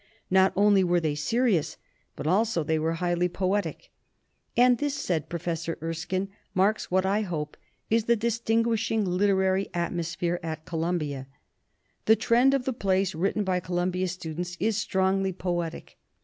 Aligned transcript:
Not 0.31 0.51
only 0.55 0.83
were 0.83 0.99
they 0.99 1.13
serious, 1.13 1.77
but 2.15 2.25
also 2.25 2.63
they 2.63 2.79
were 2.79 2.93
highly 2.93 3.29
poetic. 3.29 3.91
"And 4.57 4.79
this," 4.79 4.95
said 4.95 5.29
Professor 5.29 5.77
Erskine, 5.79 6.29
"marks 6.55 6.89
what 6.89 7.05
I 7.05 7.21
hope 7.21 7.55
is 7.87 8.05
the 8.05 8.15
distinguishing 8.15 9.05
literary 9.05 9.69
atmos 9.75 10.15
phere 10.15 10.39
at 10.41 10.65
Columbia. 10.65 11.27
The 12.05 12.15
trend 12.15 12.55
of 12.55 12.65
the 12.65 12.73
plays 12.73 13.13
written 13.13 13.43
by 13.43 13.59
Columbia 13.59 14.07
students 14.07 14.57
is 14.59 14.75
strongly 14.75 15.33
poetic. 15.33 15.99